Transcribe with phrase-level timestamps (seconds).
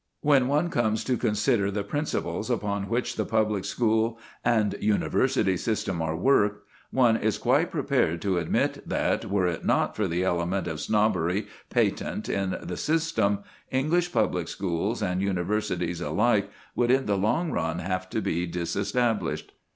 [0.21, 6.01] When one comes to consider the principles upon which the public school and university system
[6.01, 10.65] are worked, one is quite prepared to admit that, were it not for the element
[10.67, 17.15] of snobbery patent in the system, English public schools and universities alike would in the
[17.15, 19.51] long run have to be disestablished.